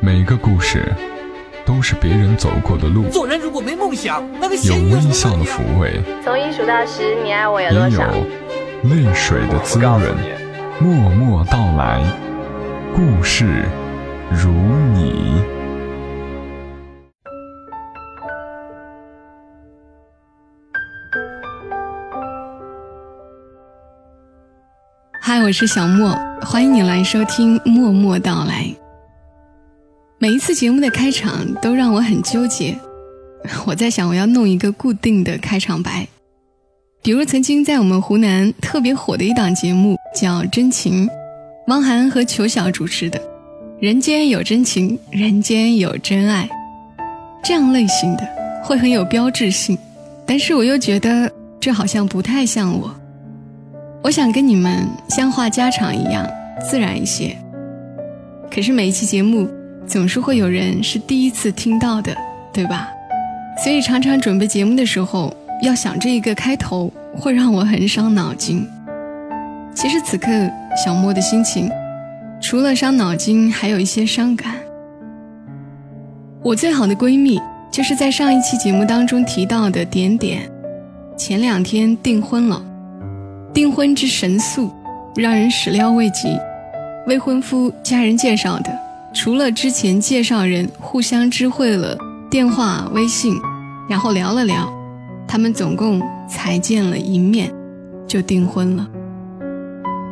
[0.00, 0.94] 每个故事
[1.64, 8.10] 都是别人走过的路，做人如果没梦想，那个有微笑的抚慰，从一数到十，你爱我有也有多少？
[8.84, 10.00] 泪水的滋润。
[10.78, 12.02] 默默到来，
[12.94, 13.64] 故事
[14.30, 14.50] 如
[14.92, 15.42] 你。
[25.22, 26.10] 嗨，我是小莫，
[26.42, 28.62] 欢迎你来收听《默默到来》。
[30.18, 32.74] 每一次节目的开场都让我很纠结，
[33.66, 36.08] 我在想我要弄一个固定的开场白，
[37.02, 41.06] 比如曾经在我们湖南特别火的一档节目叫《真情》，
[41.66, 43.18] 汪涵和裘晓主持的，
[43.78, 46.48] 《人间有真情，人间有真爱》，
[47.44, 48.26] 这样类型的
[48.64, 49.76] 会很有标志性，
[50.24, 52.90] 但是我又觉得这好像不太像我。
[54.02, 56.26] 我想跟你们像话家常一样
[56.66, 57.36] 自然一些，
[58.50, 59.46] 可是每一期节目
[59.86, 62.16] 总是会有人是第一次听到的，
[62.52, 62.88] 对吧？
[63.62, 68.66] 所以常常准备节目的时候，要想这一个开头，会让我很伤脑筋。
[69.74, 70.28] 其实此刻
[70.84, 71.70] 小莫的心情，
[72.40, 74.54] 除了伤脑筋，还有一些伤感。
[76.42, 77.40] 我最好的闺蜜，
[77.70, 80.50] 就是在上一期节目当中提到的点点，
[81.16, 82.62] 前两天订婚了。
[83.54, 84.70] 订婚之神速，
[85.14, 86.38] 让人始料未及。
[87.06, 88.70] 未婚夫家人介绍的，
[89.16, 91.96] 除了之前介绍人互相知会了
[92.30, 93.34] 电话、微信，
[93.88, 94.70] 然后聊了聊，
[95.26, 97.50] 他们总共才见了一面，
[98.06, 98.86] 就订婚了。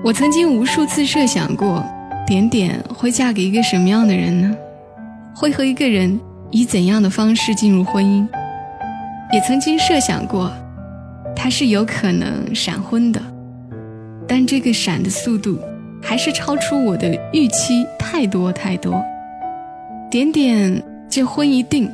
[0.02, 1.84] 我曾经无数次设想过，
[2.26, 4.56] 点点会嫁给一个什么样的人呢？
[5.36, 6.18] 会和一个人
[6.50, 8.26] 以怎样的方式进入婚姻？
[9.34, 10.50] 也曾经设想过，
[11.36, 13.20] 他是有可能闪婚的。
[14.26, 15.58] 但这个闪的速度
[16.04, 19.02] 还是超出我的预期太多太多。
[20.10, 21.90] 点点这婚一定，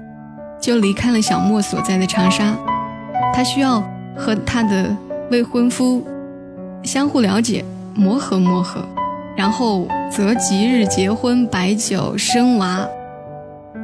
[0.61, 2.55] 就离开了小莫所在的长沙，
[3.33, 3.81] 他需要
[4.17, 4.95] 和他的
[5.31, 6.05] 未婚夫
[6.83, 8.85] 相互了解、磨合磨合，
[9.37, 12.87] 然后择吉日结婚、摆酒生娃。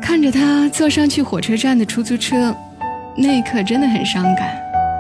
[0.03, 2.55] 看着他坐上去火车站的出租车，
[3.17, 4.55] 那一刻真的很伤感，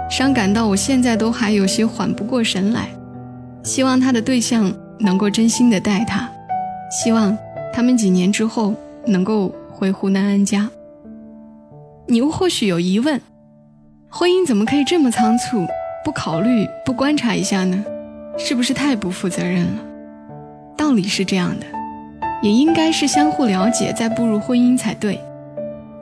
[0.09, 2.89] 伤感到我现在都还有些缓不过神来。
[3.63, 6.29] 希望他的对象能够真心的待他，
[6.91, 7.37] 希望
[7.73, 8.75] 他们几年之后
[9.05, 10.69] 能够回湖南安家。
[12.07, 13.21] 你又或许有疑问，
[14.09, 15.67] 婚姻怎么可以这么仓促，
[16.05, 17.85] 不考虑、不观察一下呢？
[18.39, 19.83] 是不是太不负责任了？
[20.77, 21.67] 道理是这样的，
[22.43, 25.19] 也应该是相互了解再步入婚姻才对。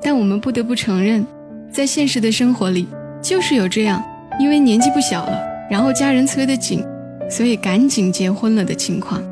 [0.03, 1.25] 但我们不得不承认，
[1.71, 2.87] 在现实的生活里，
[3.23, 4.05] 就是有这样，
[4.39, 5.41] 因为年纪不小了，
[5.71, 6.85] 然后家人催得紧。
[7.31, 9.23] 所以赶紧结婚了的情况，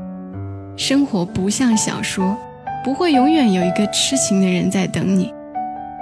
[0.77, 2.37] 生活不像小说，
[2.83, 5.33] 不会永远有一个痴情的人在等你，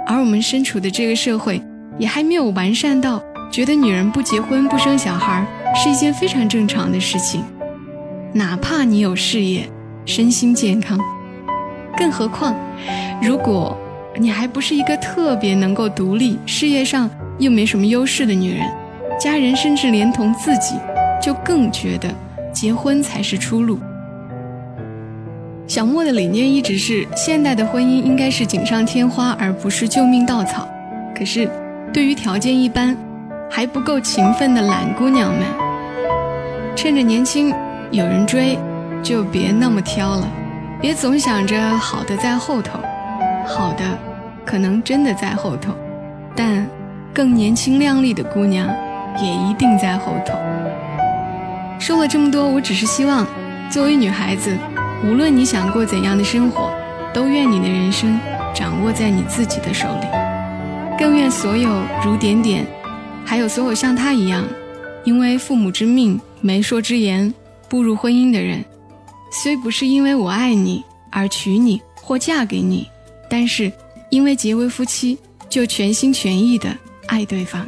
[0.07, 1.61] 而我们身处的这个社会
[1.99, 7.43] 也还没有完善到觉得女人不结婚不生小孩是一件非常正常的事情，
[8.33, 9.69] 哪怕你有事业，
[10.05, 10.97] 身心健康，
[11.97, 12.55] 更何况，
[13.21, 13.77] 如果
[14.17, 18.65] 你还不是一个特别能够独立、事业上又没什么优势的女人，
[19.19, 20.75] 家人甚至连同自己。
[21.21, 22.09] 就更觉得
[22.51, 23.79] 结婚才是出路。
[25.67, 30.67] 小莫的理念一直是，现代的婚姻应该是锦上添花，而不是救命稻草。
[31.15, 31.47] 可是，
[31.93, 32.97] 对于条件一般、
[33.49, 35.41] 还不够勤奋的懒姑娘们，
[36.75, 37.53] 趁着年轻
[37.91, 38.57] 有人追，
[39.01, 40.27] 就别那么挑了，
[40.81, 42.79] 别总想着好的在后头，
[43.45, 43.83] 好的
[44.43, 45.71] 可能真的在后头，
[46.35, 46.67] 但
[47.13, 48.67] 更年轻靓丽的姑娘
[49.21, 50.37] 也一定在后头。
[51.81, 53.25] 说了这么多，我只是希望，
[53.71, 54.55] 作为女孩子，
[55.03, 56.71] 无论你想过怎样的生活，
[57.11, 58.19] 都愿你的人生
[58.53, 60.07] 掌握在你自己的手里。
[60.99, 62.67] 更愿所有如点点，
[63.25, 64.47] 还有所有像她一样，
[65.03, 67.33] 因为父母之命、媒妁之言
[67.67, 68.63] 步入婚姻的人，
[69.31, 72.87] 虽不是因为我爱你而娶你或嫁给你，
[73.27, 73.71] 但是
[74.11, 75.17] 因为结为夫妻，
[75.49, 77.67] 就全心全意的爱对方。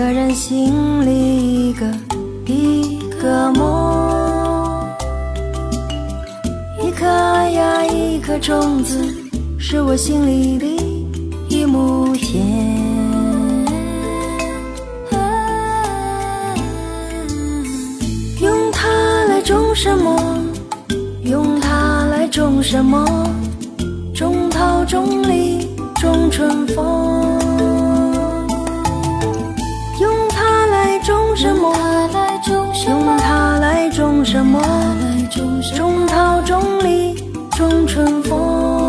[0.00, 1.84] 个人心里一个
[2.46, 4.88] 一个梦。
[6.82, 8.96] 一颗呀一颗种子
[9.58, 10.66] 是我心里的
[11.50, 12.42] 一亩田。
[18.40, 18.88] 用它
[19.28, 20.18] 来种什么？
[21.24, 23.04] 用它来种什么？
[24.14, 25.68] 种桃种李
[26.00, 27.29] 种春风。
[31.40, 31.72] 什么？
[32.86, 34.60] 用它来种什么？
[35.74, 37.14] 种桃，种李，
[37.56, 38.79] 种春风。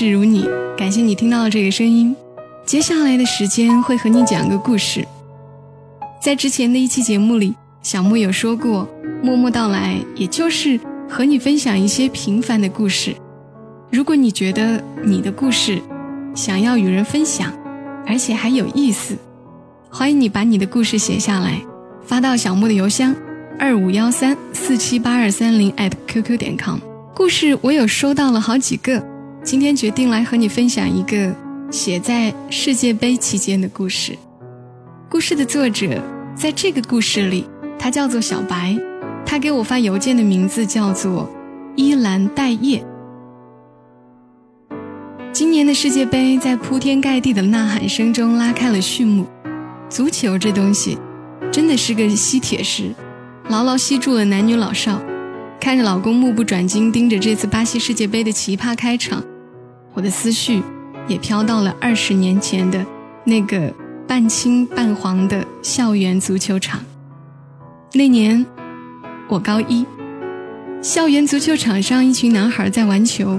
[0.00, 0.48] 事如你。
[0.78, 2.16] 感谢你听到了这个声音。
[2.64, 5.06] 接下来的时间会和你讲个故事。
[6.22, 8.88] 在之前的一期节目里，小木有说过，
[9.22, 13.14] 默默到来，也就是和你分享一些平凡的故事。
[13.90, 15.78] 如果你觉得你的故事
[16.34, 17.52] 想要与人分享，
[18.06, 19.14] 而且还有意思，
[19.90, 21.60] 欢迎你把你的故事写下来，
[22.06, 23.14] 发到小木的邮箱
[23.58, 26.78] 二五幺三四七八二三零 at qq 点 com。
[27.14, 29.04] 故事我有收到了好几个，
[29.42, 31.34] 今天决定来和你分享一个
[31.70, 34.16] 写在世界杯期间的故事。
[35.08, 36.02] 故事的作者
[36.34, 37.46] 在这个故事里，
[37.78, 38.76] 他叫做小白，
[39.24, 41.28] 他给我发邮件的名字叫做
[41.74, 42.84] 伊兰戴叶。
[45.32, 49.26] 今年的世界杯在铺天盖地的呐喊声中拉开了序幕。
[49.88, 50.98] 足球这东西，
[51.50, 52.94] 真的是个吸铁石，
[53.48, 55.00] 牢牢吸住了男女老少。
[55.58, 59.22] 看着老公目不转睛盯着这次巴西世界杯的奇葩开场，
[59.92, 60.62] 我的思绪
[61.08, 62.84] 也飘到了二十年前的
[63.24, 63.72] 那个
[64.06, 66.80] 半青半黄的校园足球场。
[67.92, 68.44] 那年
[69.28, 69.84] 我高一，
[70.80, 73.38] 校园足球场上一群男孩在玩球，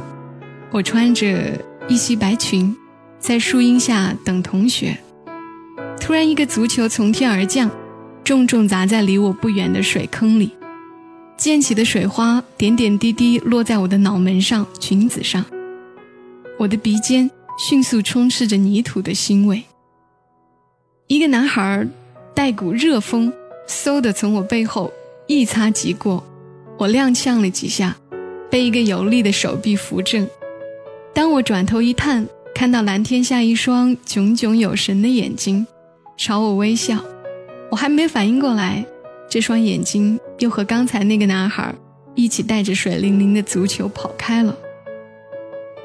[0.71, 2.75] 我穿着一袭白裙，
[3.19, 4.97] 在树荫下等同学。
[5.99, 7.69] 突然，一个足球从天而降，
[8.23, 10.51] 重重砸在离我不远的水坑里。
[11.37, 15.43] 溅起的水花点点滴滴落在我的脑门上、裙子上，
[16.57, 19.63] 我的鼻尖迅速充斥着泥土的腥味。
[21.07, 21.87] 一个男孩
[22.33, 23.31] 带股热风，
[23.67, 24.91] 嗖的从我背后
[25.27, 26.23] 一擦即过，
[26.77, 27.95] 我踉跄了几下，
[28.49, 30.27] 被一个有力的手臂扶正。
[31.13, 32.25] 当我转头一探，
[32.55, 35.67] 看到蓝天下一双炯炯有神的眼睛，
[36.15, 37.03] 朝我微笑，
[37.69, 38.85] 我还没反应过来。
[39.29, 41.73] 这双眼睛又和刚才那个男孩
[42.15, 44.55] 一起带着水灵灵的足球跑开了。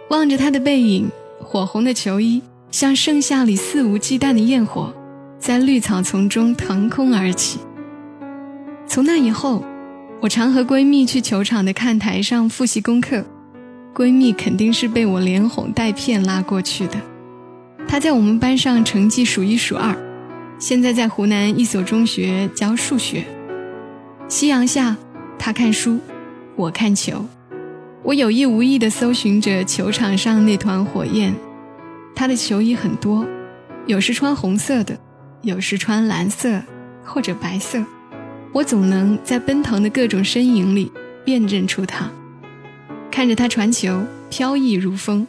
[0.09, 1.11] 望着他的背影，
[1.41, 4.95] 火红的球衣像盛夏里肆无忌惮的焰火，
[5.39, 7.59] 在绿草丛中腾空而起。
[8.87, 9.65] 从那以后，
[10.21, 13.25] 我常和闺蜜去球场的看台上复习功课，
[13.93, 16.95] 闺蜜肯定是被我连哄带骗拉过去的。
[17.89, 19.97] 她在我们班上成绩数一数二，
[20.61, 23.25] 现在在湖南一所中学教数学。
[24.29, 24.97] 夕阳下，
[25.37, 25.99] 他看书，
[26.55, 27.25] 我看球。
[28.07, 31.35] 我有意无意地搜寻着球场上那团火焰。
[32.15, 33.27] 他的球衣很多，
[33.85, 34.97] 有时穿红色的，
[35.43, 36.63] 有时穿蓝色
[37.05, 37.85] 或者白色。
[38.53, 40.93] 我总能在奔腾的各种身影里
[41.25, 42.09] 辨认出他。
[43.11, 45.27] 看着他传球，飘逸如风，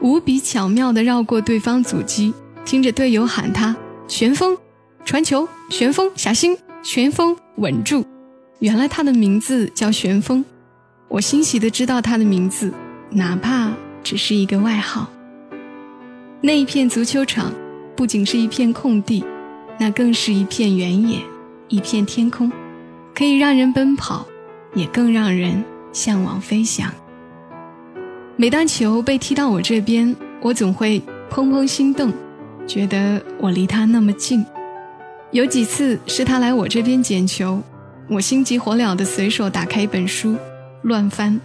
[0.00, 2.32] 无比巧妙地绕过对方阻击。
[2.64, 3.76] 听着队友喊他
[4.08, 4.56] ：“旋风，
[5.04, 5.46] 传球！
[5.68, 6.56] 旋风，小心！
[6.82, 8.06] 旋风，稳住！”
[8.60, 10.42] 原来他的名字叫旋风，
[11.08, 12.70] 我欣喜的知道他的名字，
[13.10, 13.72] 哪怕
[14.04, 15.08] 只是一个外号。
[16.42, 17.50] 那一片足球场
[17.96, 19.24] 不仅是一片空地，
[19.78, 21.20] 那更是一片原野，
[21.68, 22.52] 一片天空，
[23.14, 24.26] 可以让人奔跑，
[24.74, 26.92] 也更让人向往飞翔。
[28.36, 32.12] 每当球被踢到我这边，我总会砰砰心动，
[32.66, 34.44] 觉得我离他那么近。
[35.30, 37.62] 有几次是他来我这边捡球。
[38.10, 40.34] 我心急火燎的随手打开一本书，
[40.82, 41.40] 乱翻，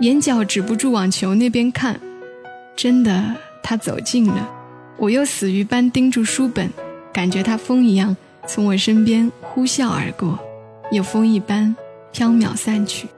[0.00, 2.00] 眼角止不住往球那边看。
[2.76, 4.50] 真的，他走近了，
[4.96, 6.70] 我又死鱼般盯住书本，
[7.12, 10.38] 感觉他风一样从我身边呼啸而过，
[10.90, 11.74] 又风一般
[12.12, 13.08] 飘渺散去。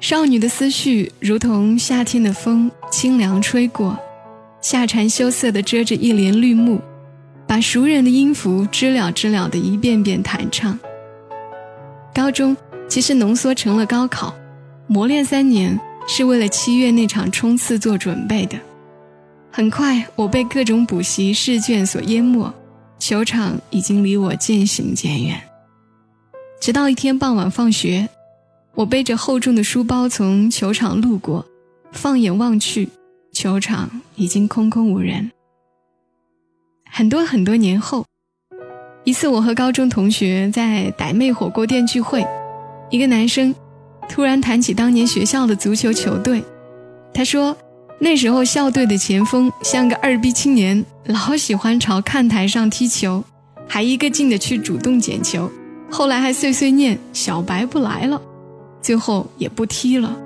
[0.00, 3.98] 少女的思绪如同夏天的风，清凉吹过，
[4.60, 6.80] 夏蝉羞涩地遮着一帘绿幕，
[7.46, 10.78] 把熟人的音符知了知了的一遍遍弹唱。
[12.14, 12.56] 高中
[12.88, 14.34] 其实浓缩成了高考，
[14.86, 18.58] 磨练三年是为了七月那场冲刺做准备的。
[19.50, 22.52] 很快，我被各种补习试卷所淹没，
[22.98, 25.40] 球场已经离我渐行渐远。
[26.60, 28.08] 直到一天傍晚放学，
[28.74, 31.44] 我背着厚重的书包从球场路过，
[31.92, 32.88] 放眼望去，
[33.32, 35.30] 球场已经空空无人。
[36.90, 38.06] 很多很多年后，
[39.04, 42.26] 一次我和高中同学在傣妹火锅店聚会，
[42.90, 43.54] 一个男生
[44.08, 46.42] 突然谈起当年学校的足球球队，
[47.12, 47.56] 他说。
[48.00, 53.24] 那时候校队的前锋像个二逼青年，老喜欢朝看台上踢球，
[53.66, 55.50] 还一个劲的去主动捡球。
[55.90, 58.22] 后来还碎碎念小白不来了，
[58.80, 60.16] 最后也不踢了。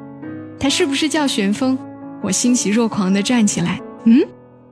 [0.61, 1.79] 他是不是叫旋风？
[2.23, 3.81] 我欣喜若狂地站起来。
[4.05, 4.21] 嗯，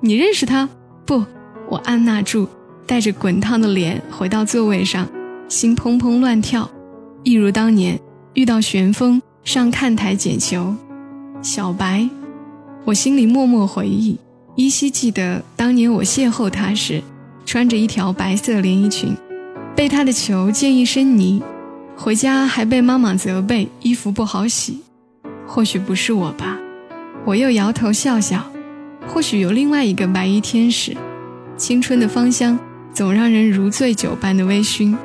[0.01, 0.69] 你认识他？
[1.07, 1.25] 不，
[1.71, 2.47] 我按捺住，
[2.85, 5.09] 带着滚烫的脸回到座位上，
[5.49, 6.71] 心砰砰乱跳，
[7.23, 8.01] 一如当年
[8.33, 10.75] 遇到旋风上看台捡球，
[11.43, 12.09] 小白。
[12.87, 14.17] 我心里默默回忆，
[14.57, 17.03] 依稀记得当年我邂逅他时，
[17.45, 19.15] 穿着一条白色连衣裙，
[19.77, 21.43] 被他的球溅一身泥，
[21.95, 24.81] 回家还被妈妈责备衣服不好洗。
[25.47, 26.59] 或许不是我吧，
[27.27, 28.43] 我又摇头笑笑。
[29.07, 30.97] 或许有另外一个白衣天使，
[31.59, 32.59] 青春的芳香
[32.95, 34.97] 总让人如醉酒般的微醺，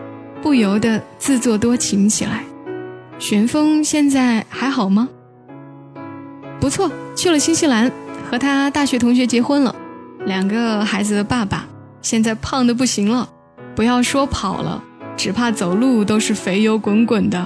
[0.45, 2.43] 不由得自作多情起来。
[3.17, 5.09] 旋风现在还好吗？
[6.59, 7.91] 不错，去了新西兰，
[8.29, 9.75] 和他大学同学结婚了，
[10.27, 11.65] 两个孩子的爸爸，
[11.99, 13.27] 现在胖的不行了，
[13.75, 14.83] 不要说跑了，
[15.17, 17.43] 只怕走路都是肥油滚滚的。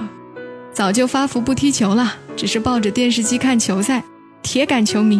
[0.70, 4.04] 早就发福不踢球了，只是抱着电视机看球赛，
[4.42, 5.18] 铁杆球迷。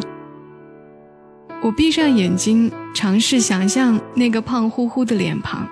[1.62, 5.66] 我闭上眼睛，尝试想象那个胖乎乎的脸庞，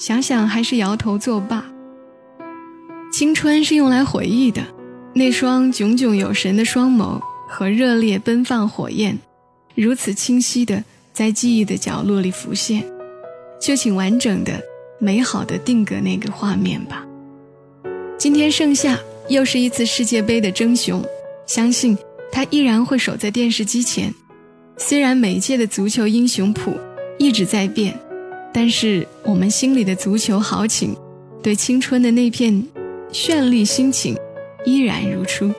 [0.00, 1.62] 想想还是摇头作罢。
[3.12, 4.62] 青春是用来回忆的，
[5.14, 7.20] 那双炯炯有神的双眸。
[7.52, 9.18] 和热烈奔放火焰，
[9.74, 12.84] 如此清晰的在记忆的角落里浮现，
[13.60, 14.62] 就请完整的、
[15.00, 17.04] 美好的定格那个画面吧。
[18.16, 18.96] 今天盛夏，
[19.28, 21.04] 又是一次世界杯的争雄，
[21.44, 21.98] 相信
[22.30, 24.14] 他依然会守在电视机前。
[24.76, 26.72] 虽然每届的足球英雄谱
[27.18, 27.98] 一直在变，
[28.52, 30.96] 但是我们心里的足球豪情，
[31.42, 32.62] 对青春的那片
[33.12, 34.16] 绚丽心情，
[34.64, 35.52] 依然如初。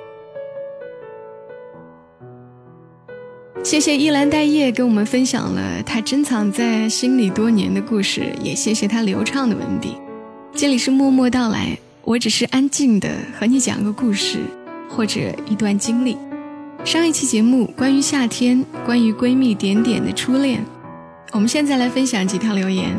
[3.64, 9.96] 谢谢依兰待叶跟我们分享了他珍藏在心里多年的故事，也谢谢他流畅的文笔。
[10.54, 14.40] 这里是默默到来，我只是安静的和你讲个故事，
[14.90, 16.18] 或者一段经历。
[16.84, 20.66] 上一期节目关于夏天，关于闺蜜点点的初恋，
[21.34, 22.94] 我们现在来分享几条留言。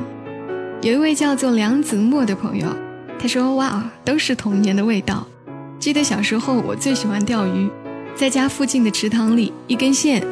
[0.80, 2.66] 有一位叫做梁子墨的朋友，
[3.18, 5.26] 他说：“哇，都是童年的味道。
[5.78, 7.68] 记得小时候我最喜欢钓鱼，
[8.14, 10.24] 在家附近的池塘里，一根线。”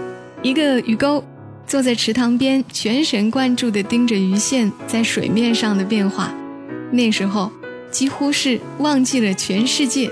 [0.42, 1.22] 一个鱼钩，
[1.66, 6.32] 坐在池塘边，全神贯注地盯着鱼线在水面上的变化。
[6.90, 7.52] 那时候
[7.90, 10.10] 几乎是忘记了全世界。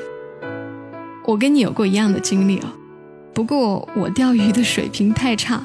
[1.24, 2.66] 我跟你有过一样的经历哦，
[3.32, 5.64] 不过我钓鱼的水平太差，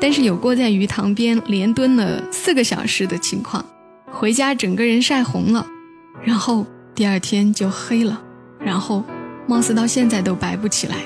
[0.00, 3.62] 但是有过在鱼塘边连蹲了四个小时的情况，
[4.10, 5.66] 回家整个人晒红了，
[6.24, 8.20] 然后第二天就黑了，
[8.58, 9.04] 然后
[9.46, 10.96] 貌似到现在都白不起来。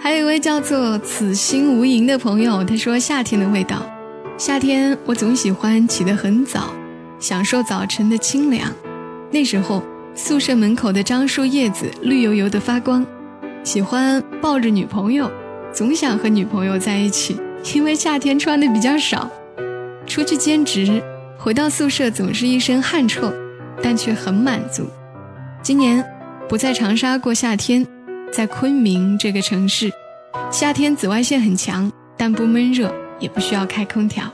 [0.00, 3.82] 还有一位叫做此心无垠的朋友，他说：“夏天的味道，
[4.38, 6.72] 夏天我总喜欢起得很早，
[7.18, 8.72] 享受早晨的清凉。
[9.30, 9.82] 那时候
[10.14, 13.04] 宿舍门口的樟树叶子绿油油的发光，
[13.64, 15.30] 喜欢抱着女朋友，
[15.72, 17.36] 总想和女朋友在一起。
[17.74, 19.30] 因为夏天穿的比较少，
[20.06, 21.02] 出去兼职，
[21.38, 23.32] 回到宿舍总是一身汗臭，
[23.82, 24.86] 但却很满足。
[25.62, 26.04] 今年
[26.48, 27.86] 不在长沙过夏天。”
[28.32, 29.90] 在昆明这个城市，
[30.50, 34.24] 夏天紫外线很强，但不闷热，也不需要开空调。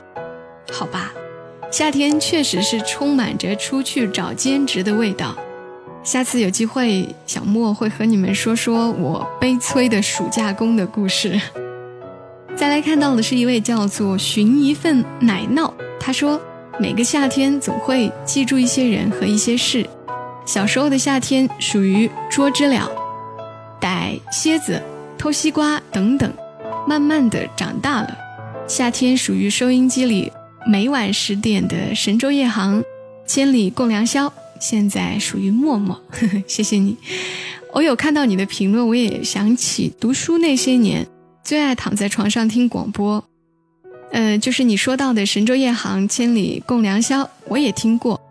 [0.71, 1.13] 好吧，
[1.71, 5.37] 夏天确实是充满着出去找兼职的味道。
[6.03, 11.39] 下次有机会，小莫会和你们说说我悲催的暑假工的故事。
[12.55, 16.39] 再来看到的是一位叫做寻一份奶酪，他说
[16.79, 19.85] 每个夏天总会记住一些人和一些事。
[20.45, 22.89] 小时候的夏天属于捉知了。
[23.79, 24.81] 逮蝎子、
[25.17, 26.31] 偷西瓜等等，
[26.87, 28.17] 慢慢的长大了。
[28.67, 30.31] 夏天属于收音机里
[30.65, 32.79] 每晚十点的《神州夜航》，
[33.27, 34.31] 千里共良宵。
[34.59, 35.99] 现在属于默默，
[36.47, 36.95] 谢谢你。
[37.73, 41.05] 我有看到你的评论，我也想起读书那些年，
[41.43, 43.23] 最爱躺在床上听广播。
[44.11, 48.21] 呃，就是你说到的《神州夜航》《千里共良宵》，我也听过。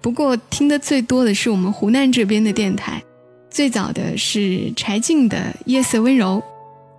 [0.00, 3.02] 不过听的最多的是我们湖南这边的电台。
[3.50, 6.42] 最早的是柴静的《夜色温柔》，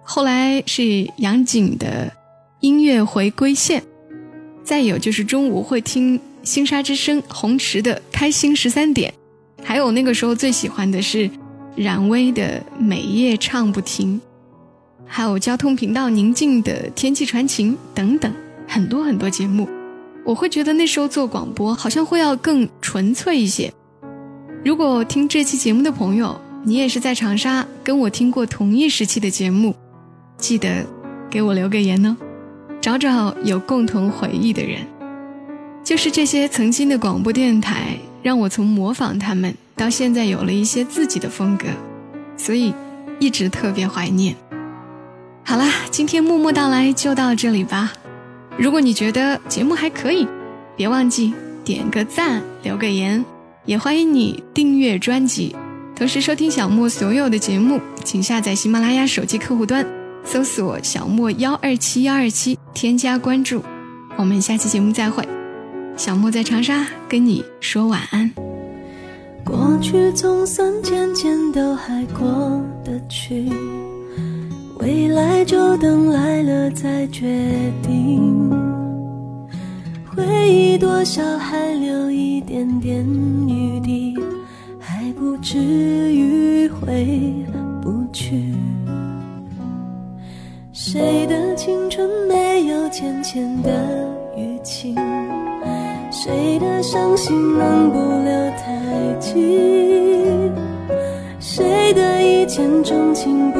[0.03, 2.07] 后来是杨景的
[2.61, 3.81] 《音乐回归线》，
[4.63, 9.13] 再有就是中午会听星沙之声红池的《开心十三点》，
[9.65, 11.29] 还有那个时候最喜欢的是
[11.75, 14.19] 冉薇的《每夜唱不停》。
[15.07, 18.31] 还有交通频道宁静的天气传情等等
[18.67, 19.67] 很多很多节目，
[20.23, 23.71] 我会觉得那时候做广播好像会要更纯粹一些。
[24.63, 29.75] 如果听这期节目的朋友，你也是在长沙跟我听过同一时期的节目，
[30.37, 30.85] 记得
[31.29, 32.17] 给我留个言呢，
[32.81, 34.79] 找找有共同回忆的人。
[35.83, 41.67] 就是这些曾经的广播电台，让我从模仿他们到现在有了一些自己的风格，
[42.35, 42.73] 所以
[43.19, 44.35] 一直特别怀念。
[45.55, 47.93] 好啦，今天默默到来就到这里吧。
[48.57, 50.27] 如果你觉得节目还可以，
[50.75, 51.33] 别忘记
[51.63, 53.23] 点个赞、留个言，
[53.63, 55.55] 也欢迎你订阅专辑。
[55.95, 59.87] 同时收听小莫所有的节目，请下载喜马拉雅手机客户端，
[60.25, 63.63] 搜索“小莫幺二七幺二七”，添加关注。
[64.17, 65.25] 我们下期节目再会。
[65.95, 68.29] 小莫在长沙跟你说晚安。
[69.45, 73.49] 过去总算渐渐都还过得去。
[74.79, 77.25] 未来就等来了再决
[77.81, 78.49] 定，
[80.05, 83.05] 回忆多少还留一点点
[83.47, 84.15] 余地，
[84.79, 85.57] 还不至
[86.13, 87.33] 于回
[87.81, 88.53] 不去。
[90.73, 93.71] 谁的青春没有浅浅的
[94.37, 94.95] 淤青？
[96.11, 100.51] 谁的伤心能不留太近？
[101.39, 103.59] 谁的一见钟情不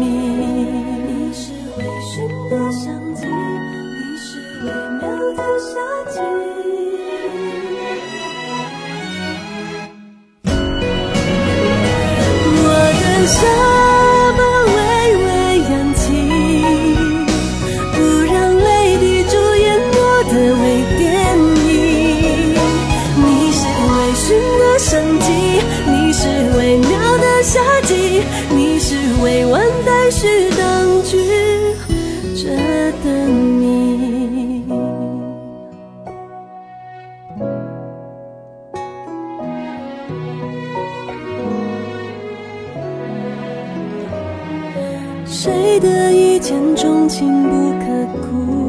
[45.25, 47.85] 谁的一见钟情，不可
[48.21, 48.60] 辜？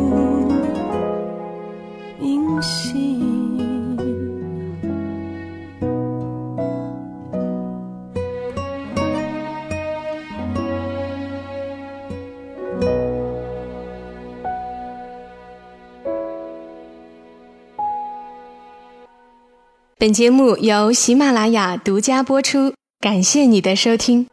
[20.03, 24.27] 本节目由喜马拉雅独家播出，感谢你的收听。